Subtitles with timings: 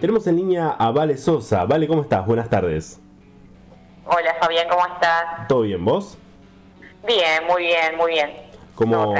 [0.00, 1.64] Tenemos en línea a Vale Sosa.
[1.64, 2.24] Vale, ¿cómo estás?
[2.24, 3.00] Buenas tardes.
[4.06, 5.48] Hola Fabián, ¿cómo estás?
[5.48, 6.16] ¿Todo bien, vos?
[7.04, 8.30] Bien, muy bien, muy bien.
[8.76, 9.12] ¿Cómo...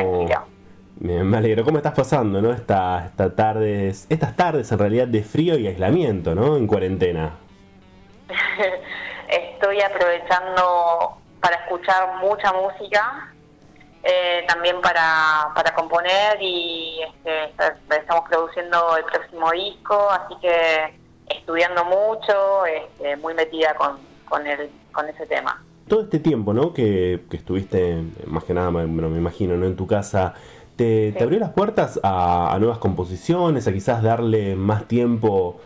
[1.00, 1.64] me alegro.
[1.64, 2.52] ¿Cómo estás pasando, no?
[2.52, 6.56] Esta, esta tardes, estas tardes en realidad de frío y aislamiento, ¿no?
[6.56, 7.32] En cuarentena.
[9.28, 13.34] Estoy aprovechando para escuchar mucha música
[14.02, 17.52] eh, también para, para componer y este,
[17.96, 20.94] estamos produciendo el próximo disco, así que
[21.28, 25.62] estudiando mucho, este, muy metida con, con, el, con ese tema.
[25.88, 26.72] Todo este tiempo, ¿no?
[26.72, 29.66] Que, que estuviste, más que nada, bueno, me imagino, ¿no?
[29.66, 30.34] En tu casa,
[30.76, 35.60] ¿te, ¿te abrió las puertas a, a, nuevas composiciones, a quizás darle más tiempo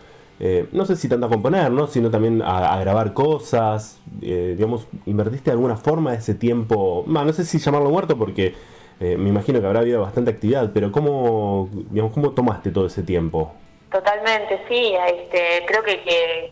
[0.44, 1.86] eh, no sé si tanto a componer, ¿no?
[1.86, 7.60] sino también a, grabar cosas, eh, digamos, invertiste alguna forma ese tiempo, no sé si
[7.60, 8.56] llamarlo muerto porque
[8.98, 13.04] eh, me imagino que habrá habido bastante actividad, pero ¿cómo, digamos, ¿cómo tomaste todo ese
[13.04, 13.54] tiempo?
[13.92, 16.02] Totalmente, sí, este, creo que,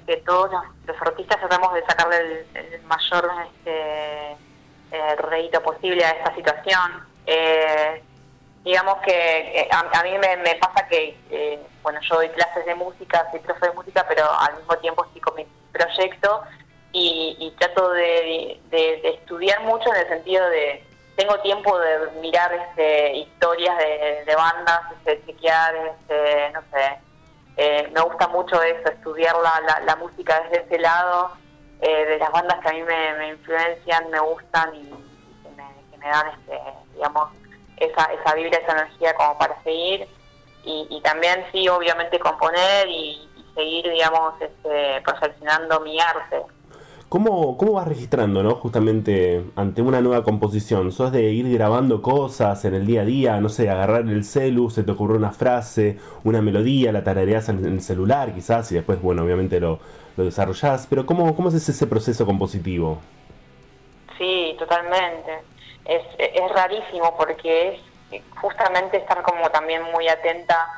[0.06, 4.36] que, todos los, artistas tratamos de sacarle el, mayor este,
[5.20, 6.92] rédito posible a esta situación.
[8.64, 11.16] Digamos que a, mí me, pasa que
[11.82, 15.20] bueno, yo doy clases de música, soy profe de música, pero al mismo tiempo estoy
[15.20, 16.42] con mi proyecto
[16.92, 18.60] y, trato de,
[19.04, 20.84] estudiar mucho en el sentido de,
[21.16, 23.76] tengo tiempo de mirar este, historias
[24.26, 26.98] de, bandas, este, chequear, este, no sé,
[27.56, 29.36] eh, me gusta mucho eso, estudiar
[29.84, 31.32] la, música desde ese lado,
[31.80, 34.88] eh, de las bandas que a mí me, influencian, me gustan y,
[35.42, 36.58] que, me, dan, este,
[36.94, 37.30] digamos,
[37.80, 40.06] esa, esa vibra, esa energía como para seguir
[40.64, 46.42] y, también sí, obviamente componer y, seguir, digamos, este, perfeccionando mi arte.
[47.08, 48.54] ¿Cómo, ¿Cómo vas registrando, no?
[48.54, 50.92] Justamente ante una nueva composición.
[50.92, 53.40] ¿Sos de ir grabando cosas en el día a día?
[53.40, 57.64] No sé, agarrar el celu, se te ocurre una frase, una melodía, la tarareas en
[57.64, 59.80] el celular quizás y después, bueno, obviamente lo,
[60.16, 60.86] lo desarrollás.
[60.88, 63.00] Pero ¿cómo, ¿cómo es ese proceso compositivo?
[64.16, 65.38] Sí, totalmente.
[65.84, 67.80] Es, es rarísimo porque
[68.10, 70.68] es justamente estar como también muy atenta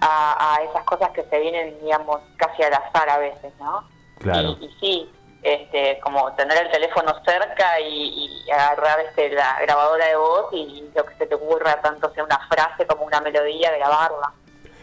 [0.00, 3.84] a, esas cosas que se vienen, digamos, casi al azar a veces, ¿no?
[4.18, 4.56] Claro.
[4.60, 5.10] Y, sí,
[5.42, 11.06] este, como tener el teléfono cerca y, agarrar este, la grabadora de voz y lo
[11.06, 14.32] que se te ocurra, tanto sea una frase como una melodía, grabarla,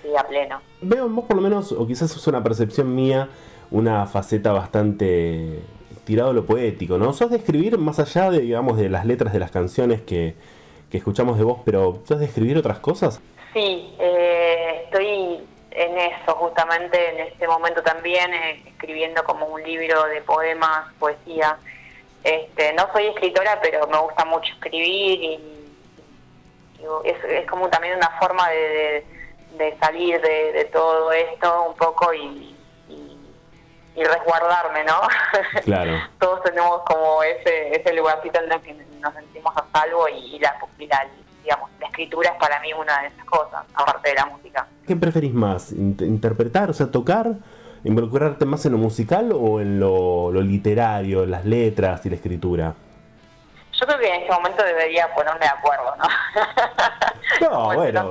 [0.01, 0.61] sí, a pleno.
[0.81, 3.29] Veo en vos por lo menos, o quizás es una percepción mía,
[3.71, 5.61] una faceta bastante
[6.09, 7.13] tirado lo poético, ¿no?
[7.13, 10.35] ¿Sos de escribir más allá de, digamos, de las letras de las canciones que
[10.89, 13.21] que escuchamos de vos, pero ¿sabes escribir otras cosas?
[13.53, 20.03] Sí, eh, estoy en eso justamente en este momento también, eh, escribiendo como un libro
[20.05, 21.57] de poemas, poesía.
[22.23, 25.39] Este, no soy escritora, pero me gusta mucho escribir y,
[27.05, 29.05] es, como también una forma de,
[29.79, 32.55] salir de, todo esto un poco y,
[33.99, 35.01] y resguardarme, ¿no?
[35.63, 35.93] Claro.
[36.19, 40.55] Todos tenemos como ese, ese lugarcito en el que nos sentimos a salvo y, la,
[40.77, 44.67] digamos, la escritura es para mí una de esas cosas, aparte de la música.
[44.87, 45.71] ¿Qué preferís más?
[45.71, 47.33] ¿Interpretar, o sea, tocar?
[47.83, 52.73] ¿Involucrarte más en lo musical o en lo, literario, las letras y la escritura?
[53.73, 56.05] Yo creo que en este momento debería ponerme de acuerdo, ¿no?
[57.49, 58.09] No, bueno.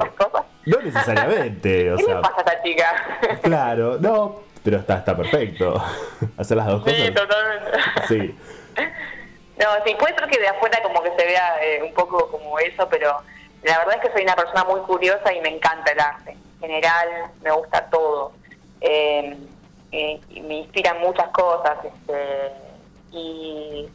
[0.65, 1.93] No necesariamente.
[1.93, 3.41] O ¿Qué sea, le pasa a esta chica?
[3.43, 5.83] Claro, no, pero está, está perfecto.
[6.37, 6.99] Hacer las dos cosas.
[6.99, 7.71] Sí, totalmente.
[8.09, 8.39] Sí.
[9.59, 12.61] No, sí, puede ser que de afuera como que se vea eh, un poco como
[12.61, 13.21] eso, pero
[13.65, 16.31] la verdad es que soy una persona muy curiosa y me encanta el arte.
[16.31, 17.09] En general,
[17.43, 18.33] me gusta todo.
[18.81, 19.37] Eh,
[19.91, 21.77] eh, me inspiran muchas cosas.
[21.85, 22.53] Este,
[23.11, 23.89] y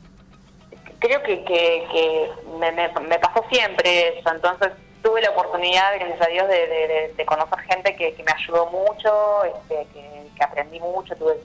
[0.99, 4.31] creo que, que, me, me, pasó siempre eso.
[4.31, 9.87] Entonces, tuve la oportunidad, gracias a Dios, de, conocer gente que, me ayudó mucho, este,
[9.93, 11.15] que, aprendí mucho.
[11.15, 11.39] Tuve,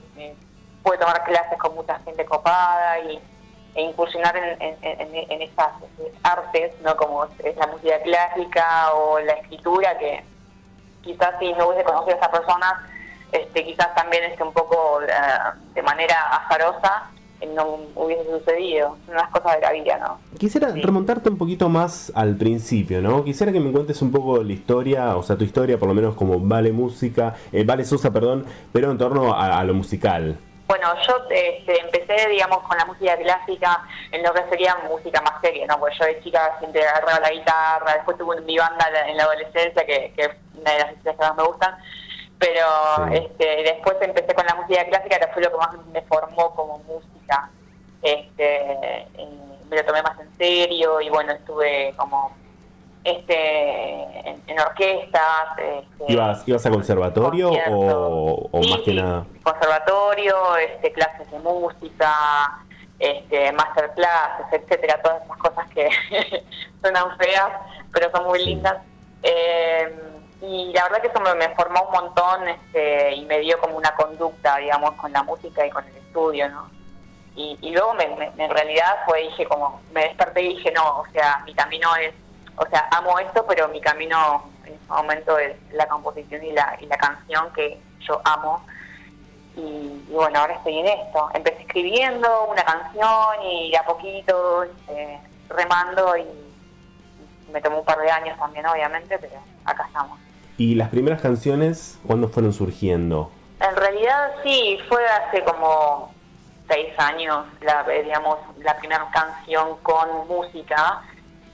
[0.83, 3.21] pude tomar clases con mucha gente copada y
[3.75, 5.69] e incursionar en, esas
[6.23, 6.97] artes, ¿no?
[6.97, 10.25] como es la música clásica o la escritura, que
[11.03, 12.91] quizás si no hubiese conocido a esa persona,
[13.31, 15.09] este, quizás también esté un poco eh,
[15.75, 17.11] de manera azarosa
[17.55, 20.19] no hubiese sucedido, son unas cosas de la vida, ¿no?
[20.39, 23.25] Quisiera remontarte un poquito más al principio, ¿no?
[23.25, 26.15] Quisiera que me cuentes un poco la historia, o sea, tu historia, por lo menos
[26.15, 30.39] como Vale Música, eh, Vale Sosa, perdón, pero en torno a lo musical.
[30.69, 33.83] Bueno, yo este, empecé, digamos, con la música clásica
[34.13, 35.81] en lo que sería música más seria, ¿no?
[35.81, 39.87] Porque yo de chica siempre agarraba la guitarra, después tuve mi banda en la adolescencia,
[39.87, 40.29] que, es
[40.61, 41.75] una de las historias que más me gustan,
[42.39, 46.55] pero este, después empecé con la música clásica, que fue lo que más me formó
[46.55, 47.18] como música.
[48.03, 49.07] Este,
[49.69, 52.33] me lo tomé más en serio y bueno, estuve como
[53.05, 55.59] este en, en orquestas.
[55.59, 59.27] Este, ¿Ibas, ¿Ibas a conservatorio o, más que nada?
[59.43, 62.65] Conservatorio, este, clases de música,
[62.99, 65.89] este, masterclasses, etcétera, todas esas cosas que
[66.81, 67.51] suenan feas,
[67.93, 68.77] pero son muy lindas.
[69.23, 69.93] Eh,
[70.41, 73.93] y la verdad que eso me, formó un montón este, y me dio como una
[73.97, 76.78] conducta, digamos, con la música y con el estudio, ¿no?
[77.37, 81.43] Y, luego me, en realidad fue, dije, como, me desperté y dije, no, o sea,
[81.47, 82.13] mi camino es,
[82.57, 86.77] o sea, amo esto, pero mi camino en este momento es la composición y la,
[86.81, 88.65] y la canción que yo amo.
[89.57, 91.31] Y, bueno, ahora estoy en esto.
[91.35, 96.27] Empecé escribiendo una canción y a poquito este, remando y
[97.53, 99.35] me tomó un par de años también, obviamente, pero
[99.65, 100.19] acá estamos.
[100.57, 103.31] ¿Y las primeras canciones cuándo fueron surgiendo?
[103.61, 106.13] En realidad sí, fue hace como
[106.69, 111.03] seis años, la, digamos, la primera canción con música.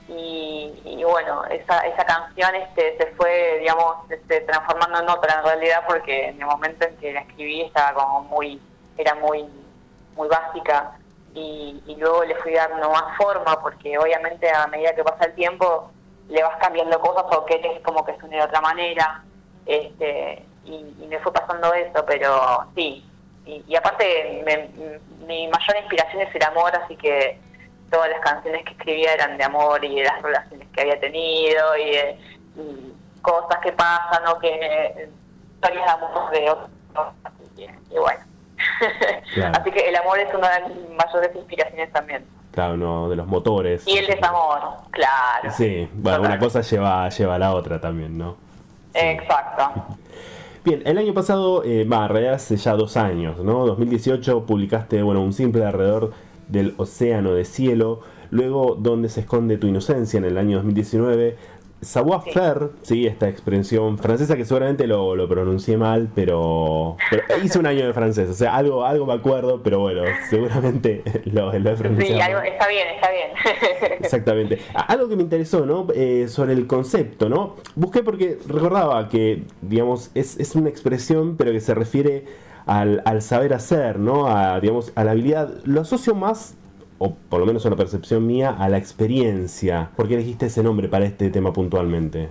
[0.07, 5.83] Y, bueno, esa, esa canción este, se fue, digamos, este, transformando en otra en realidad
[5.87, 8.61] porque en el momento en que la escribí estaba como muy,
[8.97, 9.45] era muy,
[10.15, 10.91] muy básica
[11.33, 15.33] y, y luego le fui dando más forma porque obviamente a medida que pasa el
[15.33, 15.91] tiempo
[16.29, 19.23] le vas cambiando cosas o querés como que suene de otra manera.
[19.65, 23.05] Este, y, me fue pasando eso, pero sí.
[23.45, 24.43] Y, aparte,
[25.27, 27.39] mi mayor inspiración es el amor, así que
[27.91, 31.77] todas las canciones que escribía eran de amor y de las relaciones que había tenido
[31.77, 32.41] y,
[33.21, 35.09] cosas que pasan o que
[35.55, 36.69] historias de amor de otros.
[37.57, 38.19] Y, bueno.
[39.53, 42.25] así que el amor es una de mis mayores inspiraciones también.
[42.51, 43.87] Claro, uno de los motores.
[43.87, 44.61] Y el desamor,
[44.91, 45.51] claro.
[45.51, 48.37] Sí, bueno, una cosa lleva, lleva a la otra también, ¿no?
[48.93, 49.85] Exacto.
[50.65, 53.67] Bien, el año pasado, eh, realidad hace ya dos años, ¿no?
[53.67, 56.11] 2018 publicaste, bueno, un simple alrededor
[56.47, 57.99] del océano de cielo,
[58.31, 61.37] luego Donde se esconde tu inocencia en el año 2019,
[61.81, 63.05] savoir-faire, sí.
[63.05, 66.97] esta expresión francesa que seguramente lo, lo pronuncié mal, pero,
[67.43, 71.57] hice un año de francés, o sea, algo, algo me acuerdo, pero bueno, seguramente lo,
[71.57, 72.15] lo he pronunciado.
[72.15, 73.25] Sí, algo, está bien, está bien.
[73.99, 74.59] Exactamente.
[74.73, 75.87] Algo que me interesó, ¿no?
[75.93, 77.55] Eh, sobre el concepto, ¿no?
[77.75, 82.25] Busqué porque recordaba que, digamos, es, es una expresión, pero que se refiere
[82.65, 84.27] al, al saber hacer, ¿no?
[84.27, 85.49] A, digamos, a la habilidad.
[85.65, 86.55] Lo asocio más
[86.97, 89.89] o por lo menos una percepción mía, a la experiencia.
[89.95, 92.29] ¿Por qué elegiste ese nombre para este tema puntualmente?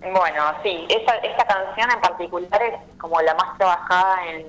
[0.00, 4.46] Bueno, sí, esta, canción en particular es como la más trabajada en,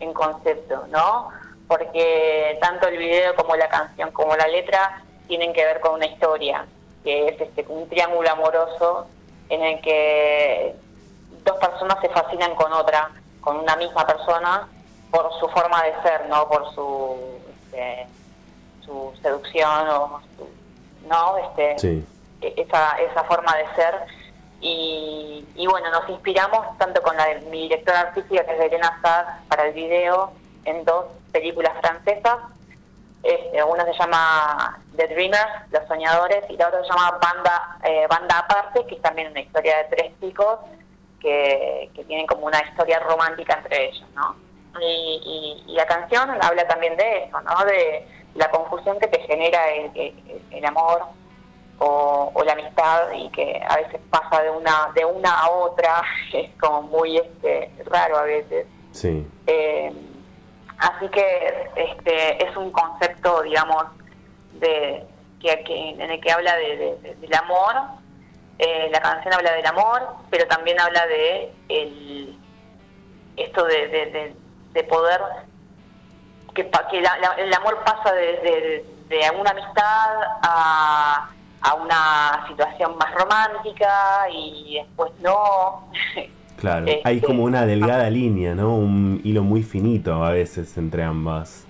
[0.00, 1.28] en concepto, ¿no?
[1.66, 6.06] Porque tanto el video como la canción como la letra tienen que ver con una
[6.06, 6.66] historia,
[7.04, 9.06] que es este un triángulo amoroso
[9.48, 10.74] en el que
[11.44, 13.10] dos personas se fascinan con otra,
[13.40, 14.68] con una misma persona,
[15.10, 16.48] por su forma de ser, ¿no?
[16.48, 17.16] Por su...
[17.72, 18.06] Este,
[18.88, 20.20] su seducción o
[21.08, 22.02] no este
[22.40, 23.94] e-, esa, esa forma de ser
[24.60, 29.26] y, bueno nos inspiramos tanto con la de mi directora artística que es Elena Saad
[29.48, 30.32] para el video
[30.64, 32.38] en dos películas francesas
[33.22, 38.06] este, una se llama The Dreamers, Los Soñadores, y la otra se llama Banda, eh,
[38.08, 40.60] Banda Aparte, que es también una historia de tres chicos
[41.20, 44.36] que, que tienen como una historia romántica entre ellos, ¿no?
[44.80, 47.64] Y, y, la canción habla también de eso, ¿no?
[47.64, 50.14] De, la confusión que te genera el,
[50.50, 51.02] el, amor
[51.78, 56.02] o, la amistad y que a veces pasa de una de una a otra
[56.32, 58.66] es como muy este raro a veces.
[58.92, 59.26] Sí.
[59.46, 59.92] Eh,
[60.78, 63.84] así que este es un concepto digamos
[64.54, 65.04] de
[65.40, 67.74] que, en el que habla de, del amor.
[68.58, 72.36] Eh, la canción habla del amor pero también habla de el
[73.36, 74.34] esto de,
[74.72, 75.20] de poder
[76.64, 76.98] que,
[77.38, 81.30] el amor pasa de, de, una amistad a,
[81.62, 85.90] a, una situación más romántica y después no.
[86.58, 88.10] Claro, hay este, como una delgada ah.
[88.10, 88.74] línea, ¿no?
[88.74, 91.64] Un hilo muy finito a veces entre ambas.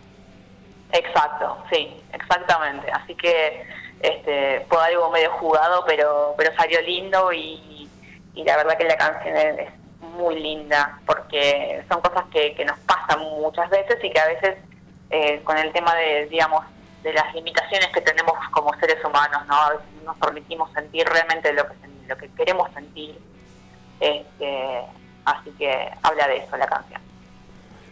[0.92, 2.90] Exacto, sí, exactamente.
[2.90, 3.66] Así que
[4.00, 7.86] este, fue algo medio jugado, pero, pero salió lindo y,
[8.34, 9.68] y la verdad que la canción es
[10.16, 14.56] muy linda porque son cosas que, que nos pasan muchas veces y que a veces
[15.10, 16.64] eh, con el tema de, digamos,
[17.02, 19.56] de las limitaciones que tenemos como seres humanos, ¿no?
[20.04, 21.74] Nos permitimos sentir realmente lo que,
[22.08, 23.18] lo que queremos sentir.
[24.00, 24.80] Este,
[25.24, 27.00] así que habla de eso la canción.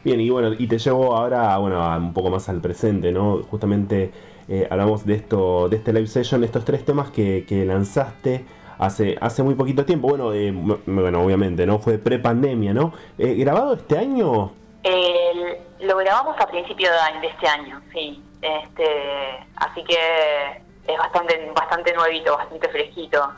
[0.05, 3.43] Bien, y bueno, y te llevo ahora bueno, un poco más al presente, ¿no?
[3.43, 4.13] Justamente
[4.49, 8.45] eh, hablamos de esto, de este live session, estos tres temas que, que lanzaste
[8.79, 10.09] hace, hace muy poquito tiempo.
[10.09, 11.79] Bueno, eh, bueno, obviamente, ¿no?
[11.79, 12.93] Fue pre-pandemia, ¿no?
[13.19, 14.53] ¿Grabado este año?
[14.89, 18.23] El, lo grabamos a principio de, este año, sí.
[18.41, 23.33] Este, así que es bastante bastante nuevito, bastante fresquito.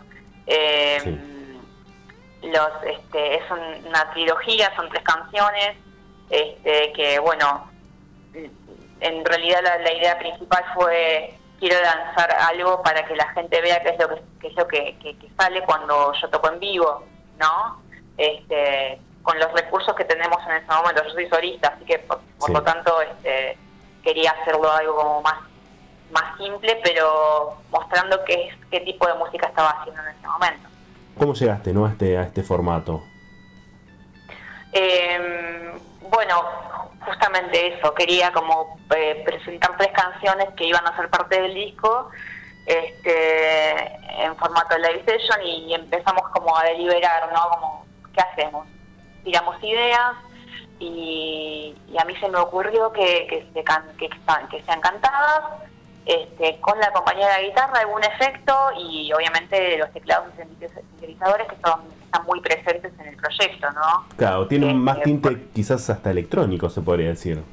[0.46, 1.00] Eh,
[2.42, 5.78] los este, es una trilogía, son tres canciones,
[6.28, 7.70] este, que bueno,
[9.00, 13.88] en realidad la, idea principal fue quiero lanzar algo para que la gente vea qué
[13.88, 17.06] es lo que, es lo que, sale cuando yo toco en vivo,
[17.38, 17.82] ¿no?
[18.18, 21.04] Este, con los recursos que tenemos en ese momento.
[21.04, 22.18] Yo soy solista, así que por,
[22.48, 23.58] lo tanto este,
[24.02, 25.34] quería hacerlo algo como más
[26.10, 30.68] más simple, pero mostrando qué, qué tipo de música estaba haciendo en ese momento.
[31.18, 31.84] ¿Cómo llegaste ¿no?
[31.84, 33.02] a, este, a este formato?
[34.72, 36.42] Em, bueno,
[37.04, 42.08] justamente eso, quería como eh, presentar tres canciones que iban a ser parte del disco
[42.64, 47.50] este, en formato de live session y empezamos como a deliberar, ¿no?
[47.50, 48.66] Como, ¿qué hacemos?
[49.28, 50.16] Tiramos ideas
[50.78, 53.62] y, a mí se me ocurrió que, que, se
[53.98, 55.42] que, que sean cantadas
[56.06, 61.46] este, con la compañía de la guitarra, algún efecto y obviamente los teclados y sintetizadores
[61.46, 64.06] que son, están muy presentes en el proyecto, ¿no?
[64.16, 67.44] Claro, tienen este, más tinte quizás hasta electrónico, se podría decir.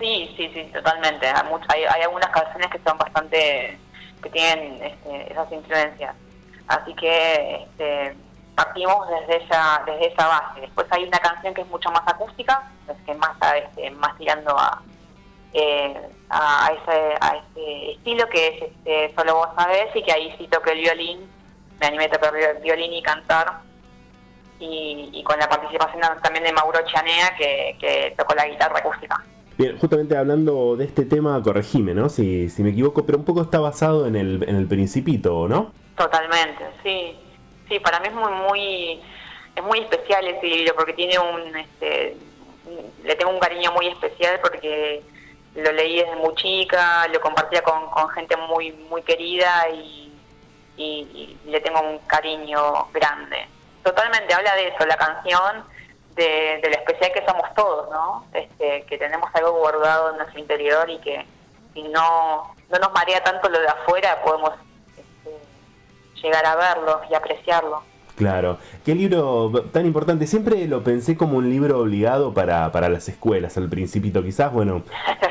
[0.00, 1.28] Sí, sí, sí, totalmente.
[1.28, 3.78] Hay, hay algunas canciones que son bastante,
[4.20, 6.16] que tienen este, esas influencias.
[6.66, 8.16] Así que este,
[8.64, 10.60] partimos desde esa, desde esa base.
[10.60, 14.56] Después hay una canción que es mucho más acústica, es que más, este, más tirando
[14.58, 14.82] a
[15.52, 15.94] eh,
[16.28, 20.46] a, ese, a ese estilo que es este, Solo Vos Sabés y que ahí sí
[20.46, 21.28] toqué el violín,
[21.80, 23.60] me animé a tocar el violín y cantar.
[24.62, 29.24] Y, con la participación también de Mauro Chanea que, que tocó la guitarra acústica.
[29.56, 32.10] Bien, justamente hablando de este tema, corregime, ¿no?
[32.10, 35.72] Si, si me equivoco, pero un poco está basado en el, en el Principito, ¿no?
[35.96, 37.18] Totalmente, sí.
[37.70, 39.02] Sí, para mí es muy, muy,
[39.54, 42.16] es muy especial ese libro porque tiene un, este,
[43.04, 45.04] le tengo un cariño muy especial porque
[45.54, 50.08] lo leí desde muy chica, lo compartía con, gente muy muy querida y,
[51.44, 53.46] le tengo un cariño grande.
[53.84, 55.64] Totalmente habla de eso, la canción,
[56.14, 58.26] de, lo especial que somos todos, ¿no?
[58.32, 61.24] Este, que tenemos algo guardado en nuestro interior y que
[61.74, 64.54] si no, no nos marea tanto lo de afuera, podemos
[66.22, 67.82] llegar a verlo y apreciarlo.
[68.20, 70.26] Claro, qué libro tan importante.
[70.26, 74.82] Siempre lo pensé como un libro obligado para, para las escuelas al principito, quizás, bueno,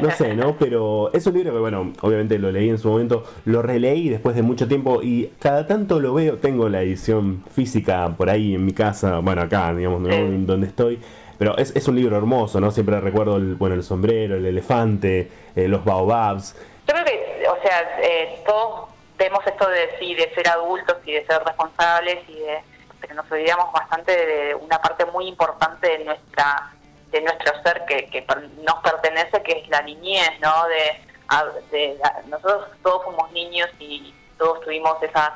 [0.02, 0.56] no sé, ¿no?
[0.60, 4.36] Pero es un libro que, bueno, obviamente lo leí en su momento, lo releí después
[4.36, 8.66] de mucho tiempo y cada tanto lo veo, tengo la edición física por ahí en
[8.66, 11.00] mi casa, bueno, acá, digamos, donde estoy.
[11.38, 12.72] Pero es, es, un libro hermoso, ¿no?
[12.72, 16.56] Siempre recuerdo el, bueno, el sombrero, el elefante, eh, los baobabs.
[16.88, 18.89] Yo creo que, o sea, eh, todos
[19.20, 22.64] vemos esto de, sí, de ser adultos y de ser responsables y de
[23.00, 26.74] pero nos olvidamos bastante de una parte muy importante de nuestra
[27.12, 28.26] de nuestro ser que, que
[28.64, 30.68] nos pertenece, que es la niñez, ¿no?
[30.68, 31.06] De,
[32.28, 35.32] nosotros todos fuimos niños y todos tuvimos esas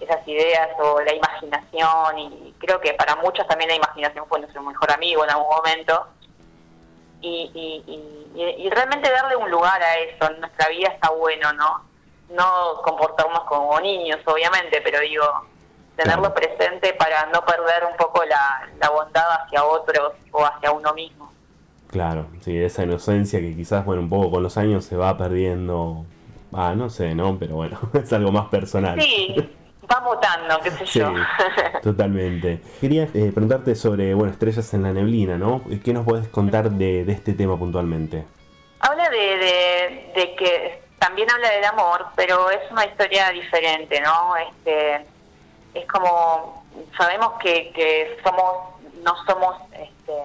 [0.00, 4.62] esas ideas o la imaginación y creo que para muchos también la imaginación fue nuestro
[4.62, 6.06] mejor amigo en algún momento
[7.22, 11.91] y, y, y, realmente darle un lugar a eso en nuestra vida está bueno, ¿no?
[12.34, 15.24] No comportarnos como niños, obviamente, pero digo,
[15.96, 20.92] tenerlo presente para no perder un poco la, la bondad hacia otros o hacia uno
[20.94, 21.32] mismo.
[21.92, 26.06] Claro, sí, esa inocencia que quizás, bueno, un poco con los años se va perdiendo.
[26.50, 27.38] Ah, no sé, ¿no?
[27.38, 28.98] Pero bueno, es algo más personal.
[28.98, 29.36] Sí,
[29.90, 31.12] va mutando, qué sé yo.
[31.82, 32.62] totalmente.
[32.80, 35.62] Quería eh, preguntarte sobre, bueno, Estrellas en la Neblina, ¿no?
[35.84, 38.24] ¿Qué nos puedes contar de, de este tema puntualmente?
[38.80, 44.36] Habla de, de, de, que también habla del amor, pero es una historia diferente, ¿no?
[44.36, 45.04] Este,
[45.74, 46.64] es como
[46.96, 50.22] sabemos que, que somos no somos este,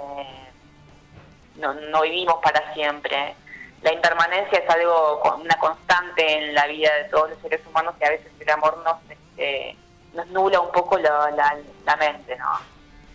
[1.56, 3.36] no, no vivimos para siempre
[3.82, 8.04] la impermanencia es algo una constante en la vida de todos los seres humanos y
[8.04, 9.76] a veces el amor nos este,
[10.14, 11.32] nos nula un poco la,
[11.86, 12.60] la, mente no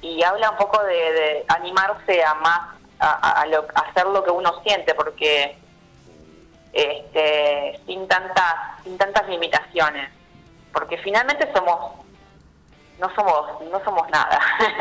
[0.01, 2.61] y habla un poco de, animarse a más
[2.99, 3.45] a,
[3.87, 5.57] hacer lo que uno siente porque
[6.73, 10.11] este, sin tantas sin tantas limitaciones.
[10.73, 12.03] Porque finalmente somos
[12.99, 14.41] no somos no somos nada.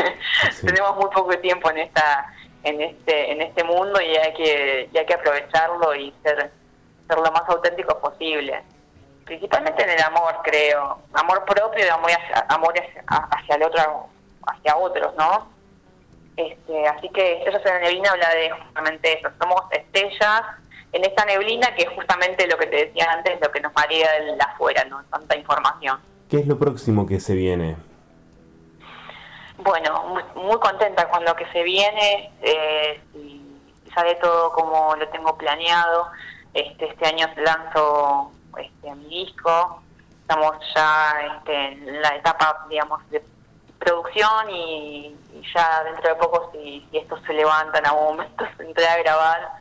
[0.61, 2.33] Tenemos muy poco tiempo en esta
[2.63, 6.51] en este en este mundo y hay que hay que aprovecharlo y ser
[7.07, 8.63] ser lo más auténtico posible.
[9.25, 10.99] Principalmente en el amor creo.
[11.13, 12.73] Amor propio y amor hacia, amor
[13.07, 14.07] hacia, el otro
[14.47, 15.51] hacia otros no
[16.37, 19.29] este así que Estrellas en la neblina habla de justamente eso.
[19.39, 20.41] Somos estrellas
[20.93, 24.11] en esta neblina que es justamente lo que te decía antes lo que nos marea
[24.19, 25.99] de afuera no tanta información
[26.31, 27.75] ¿Qué es lo próximo que se viene?
[29.57, 33.41] Bueno, muy, contenta con lo que se viene eh, y
[33.93, 36.07] sale todo como lo tengo planeado.
[36.53, 39.83] Este, este año lanzo este, mi disco,
[40.21, 43.21] estamos ya este, en la etapa, digamos, de
[43.77, 45.13] producción y,
[45.53, 48.97] ya dentro de poco si, si esto se levanta en algún momento se entra a
[48.99, 49.60] grabar.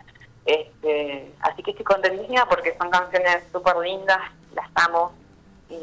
[0.50, 4.19] Este, así que estoy contentísima porque son canciones súper lindas,
[4.57, 5.12] las amo
[5.69, 5.75] y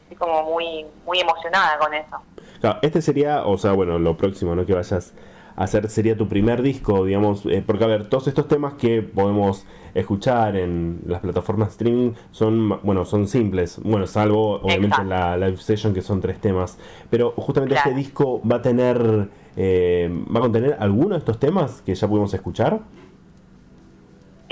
[0.00, 2.78] estoy como muy, muy emocionada con eso.
[2.80, 4.64] este sería, o sea, bueno, lo próximo, ¿no?
[4.64, 5.12] Que vayas
[5.56, 9.02] a hacer sería tu primer disco, digamos, eh, porque a ver, todos estos temas que
[9.02, 15.58] podemos escuchar en las plataformas streaming son, bueno, son simples, bueno, salvo obviamente la live
[15.58, 16.78] session que son tres temas,
[17.10, 21.82] pero justamente este disco va a tener, eh, va a contener alguno de estos temas
[21.82, 22.80] que ya pudimos escuchar.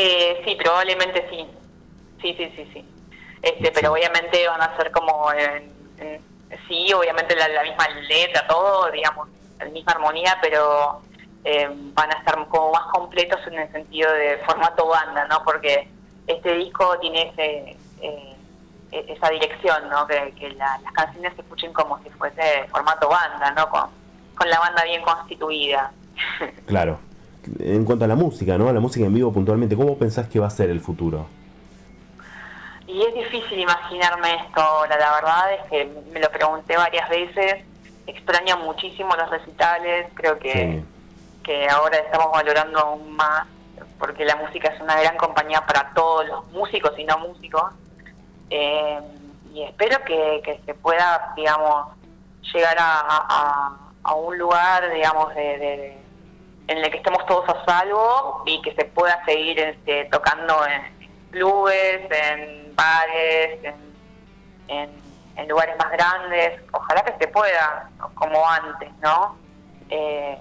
[0.04, 1.46] Eh, sí, probablemente sí,
[2.20, 2.84] sí, sí, sí, sí.
[3.40, 5.28] Este, pero obviamente van a ser como,
[6.66, 9.28] sí, obviamente la, la misma letra, todo, digamos,
[9.60, 11.02] la misma armonía, pero
[11.44, 15.44] eh, van a estar como más completos en el sentido de formato banda, ¿no?
[15.44, 15.88] Porque
[16.26, 18.36] este disco tiene ese, eh,
[18.90, 20.04] e-, esa dirección, ¿no?
[20.08, 23.68] Que, las canciones se escuchen como si fuese formato banda, ¿no?
[23.70, 23.88] Con,
[24.34, 25.92] con la banda bien constituida.
[26.66, 26.98] Claro.
[27.58, 28.68] En cuanto a la música, ¿no?
[28.68, 31.26] A la música en vivo puntualmente, ¿cómo pensás que va a ser el futuro?
[32.86, 37.64] Y es difícil imaginarme esto ahora, la verdad es que me lo pregunté varias veces,
[38.06, 40.82] extraño muchísimo los recitales, creo que
[41.42, 43.46] que ahora estamos valorando aún más,
[43.98, 47.72] porque la música es una gran compañía para todos los músicos y no músicos.
[48.50, 49.00] Eh,
[49.52, 51.88] y espero que, se pueda, digamos,
[52.52, 53.78] llegar a,
[54.16, 55.98] un lugar, digamos, de,
[56.68, 61.10] en el que estemos todos a salvo y que se pueda seguir este, tocando en
[61.30, 63.58] clubes, en bares,
[64.68, 64.90] en,
[65.36, 66.60] en, lugares más grandes.
[66.72, 69.36] Ojalá que se pueda, como antes, ¿no?
[69.90, 70.38] Eh,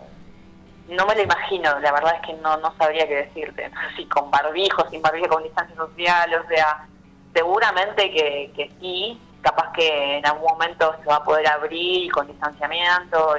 [0.88, 4.30] no me lo imagino, la verdad es que no, no sabría qué decirte, si con
[4.30, 6.86] barbijo, sin barbijo, con distancia social, o sea,
[7.34, 13.36] seguramente que sí, capaz que en algún momento se va a poder abrir con distanciamiento,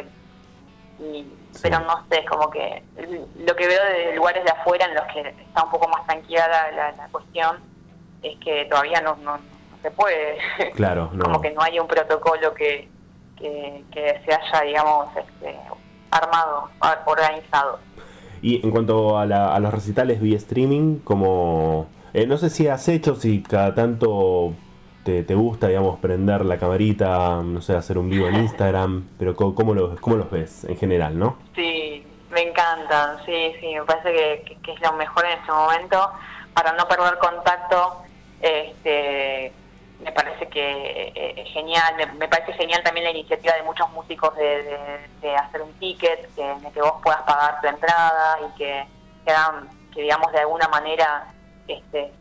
[0.98, 1.26] y,
[1.60, 2.82] pero no sé, como que
[3.44, 6.48] lo que veo de lugares de afuera en los que está un poco más tranquila
[6.48, 7.58] la, la, cuestión
[8.22, 9.38] es que todavía no, no,
[9.82, 10.38] se puede,
[10.74, 12.88] claro, como que no hay un protocolo que,
[13.36, 15.58] que, que se haya, digamos, este,
[16.10, 16.70] armado,
[17.06, 17.78] organizado.
[18.40, 21.86] Y en cuanto a, la, a los recitales vía streaming, como...
[22.12, 24.52] Eh, no sé si has hecho, si cada tanto
[25.04, 29.34] te, te, gusta, digamos, prender la camarita, no sé, hacer un vivo en Instagram, pero
[29.34, 31.36] ¿cómo, los, cómo los ves en general, no?
[31.54, 34.12] Sí, me encantan, sí, sí, me parece
[34.44, 36.10] que, que es lo mejor en este momento
[36.54, 38.02] para no perder contacto
[38.42, 39.52] este,
[40.02, 44.34] me parece que eh, es genial, me, parece genial también la iniciativa de muchos músicos
[44.36, 48.84] de, hacer un ticket, que, el que vos puedas pagar tu entrada y que,
[49.24, 51.32] que, digamos de alguna manera
[51.68, 52.12] este,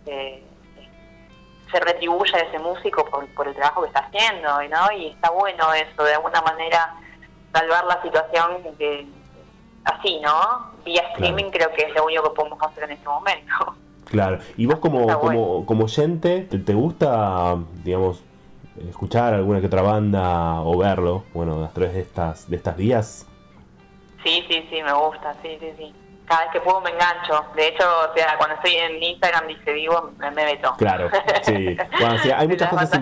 [1.72, 4.92] se, retribuya a ese músico por, el trabajo que está haciendo, ¿no?
[4.98, 6.96] Y está bueno eso, de alguna manera
[7.54, 9.08] salvar la situación que,
[9.84, 10.72] así, ¿no?
[10.86, 13.54] Vía streaming creo que es lo único que podemos hacer en este momento.
[14.06, 18.22] Claro, y vos como, como, como oyente, ¿te, gusta, digamos,
[18.90, 23.26] escuchar alguna que otra banda o verlo, bueno, a través de estas, de estas vías?
[24.24, 25.96] Sí, sí, sí, me gusta, sí, sí, sí.
[26.32, 27.44] Cada vez que puedo me engancho.
[27.58, 30.74] De hecho, o sea, cuando estoy en Instagram dice vivo, me, meto.
[30.78, 31.10] Claro,
[31.44, 31.78] sí.
[32.34, 33.02] hay muchas cosas...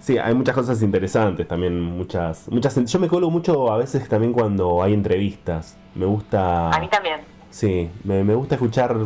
[0.00, 2.74] Sí, hay muchas cosas interesantes también, muchas, muchas.
[2.86, 5.78] Yo me colo mucho a veces también cuando hay entrevistas.
[5.94, 6.70] Me gusta.
[6.70, 7.20] A mí también.
[7.50, 8.96] Sí, me, me gusta escuchar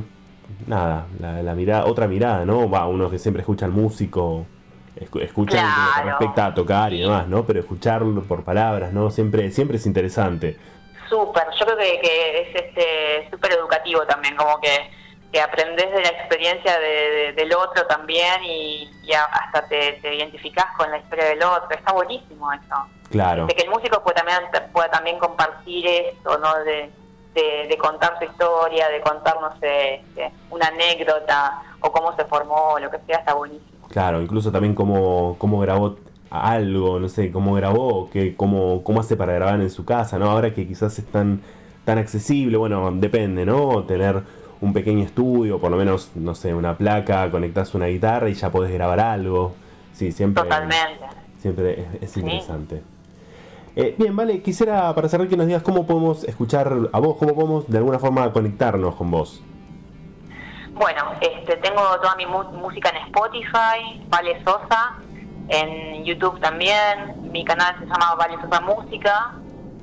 [0.67, 2.71] nada, la, mirada, otra mirada, ¿no?
[2.71, 4.47] Va, uno que siempre escucha al músico,
[5.21, 6.11] escucha claro.
[6.11, 7.45] respecta a tocar y demás, ¿no?
[7.45, 9.11] Pero escucharlo por palabras, ¿no?
[9.11, 10.57] Siempre, siempre es interesante.
[11.09, 14.91] Súper, yo creo que, es este súper educativo también, como que,
[15.33, 20.99] que aprendes de la experiencia del otro también y, hasta te, te identificás con la
[20.99, 22.75] historia del otro, está buenísimo eso.
[23.11, 23.47] Claro.
[23.47, 26.55] De que el músico pueda también, pueda también compartir esto, ¿no?
[26.65, 26.91] De,
[27.35, 32.79] de, contar su historia, de contar, no sé, este, una anécdota o cómo se formó,
[32.79, 33.89] lo que sea, está buenísimo.
[33.89, 35.97] Claro, incluso también cómo, cómo grabó
[36.41, 40.31] algo, no sé, cómo grabó, que, cómo, cómo hace para grabar en su casa, ¿no?
[40.31, 41.41] Ahora que quizás es tan,
[41.85, 43.85] tan accesible, bueno, depende, ¿no?
[43.85, 44.23] Tener
[44.61, 48.51] un pequeño estudio, por lo menos, no sé, una placa, conectas una guitarra y ya
[48.51, 49.55] podés grabar algo.
[49.93, 50.43] Sí, siempre.
[50.43, 51.05] Totalmente.
[51.39, 52.83] Siempre es, interesante.
[53.77, 57.35] Eh, bien, vale, quisiera para cerrar que nos digas cómo podemos escuchar a vos, cómo
[57.35, 59.43] podemos de alguna forma conectarnos con vos.
[60.73, 64.97] Bueno, este, tengo toda mi música en Spotify, Vale Sosa,
[65.49, 69.33] en YouTube también, mi canal se llama Vale Sosa Música,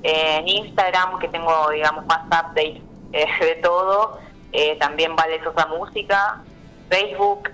[0.03, 2.81] en Instagram, que tengo, digamos, más updates
[3.13, 4.19] eh, de todo,
[4.51, 6.41] eh, también Vale Sosa Música,
[6.89, 7.49] Facebook,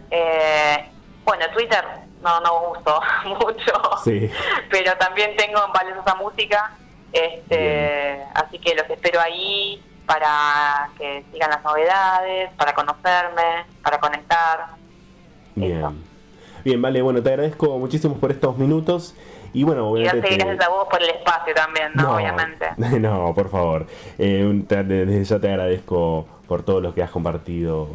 [1.25, 1.83] bueno, Twitter
[2.21, 3.73] no, no uso mucho.
[4.71, 6.71] Pero también tengo en Valesosa Música.
[7.11, 14.67] Este, así que los espero ahí para que sigan las novedades, para conocerme, para conectar.
[15.55, 16.03] Bien.
[16.67, 19.15] Bien, vale, bueno, te agradezco muchísimo por estos minutos.
[19.53, 20.33] Y bueno, obviamente.
[20.33, 22.15] Y gracias a vos por el espacio también, ¿no?
[22.15, 22.65] obviamente.
[22.99, 23.87] No, por favor.
[24.17, 27.87] Eh, desde ya te agradezco por todo lo que has compartido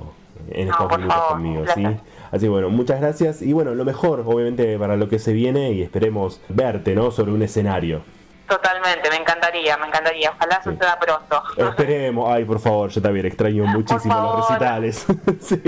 [0.51, 1.87] en estos minutos conmigo, ¿sí?
[2.31, 5.73] Así que bueno, muchas gracias y bueno, lo mejor, obviamente, para lo que se viene
[5.73, 7.11] y esperemos verte, ¿no?
[7.11, 8.01] Sobre un escenario.
[8.49, 10.31] Totalmente, me encantaría, me encantaría.
[10.31, 11.43] Ojalá suceda pronto.
[11.59, 12.31] Esperemos.
[12.31, 15.07] Ay, por favor, yo también extraño muchísimo los recitales.
[15.41, 15.59] sí.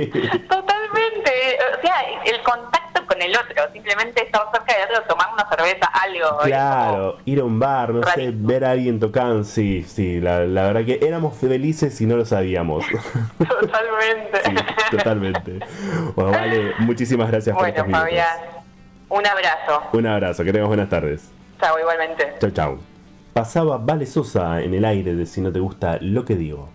[0.49, 1.59] Totalmente.
[1.77, 2.74] O sea, el contacto
[3.07, 6.39] con el otro, simplemente estar cerca del otro, tomar una cerveza, algo.
[6.45, 9.45] Claro, ir a un bar, no sé, ver a alguien tocando.
[9.45, 12.85] Sí, sí, la, verdad que éramos felices y no lo sabíamos.
[13.39, 14.41] Totalmente.
[14.45, 14.55] sí,
[14.91, 15.59] totalmente.
[16.15, 18.39] Bueno, vale, muchísimas gracias por estos Fabián,
[19.09, 19.83] un abrazo.
[19.93, 21.31] Un abrazo, que tengas buenas tardes.
[21.61, 22.35] Chao, igualmente.
[22.41, 22.79] Chao, chao.
[23.33, 26.69] Pasaba Vale Sosa en el aire de Si no te gusta lo que digo.